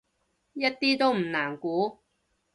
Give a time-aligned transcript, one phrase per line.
[0.53, 1.99] 一啲都唔難估